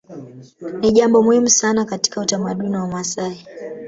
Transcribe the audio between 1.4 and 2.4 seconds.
sana katika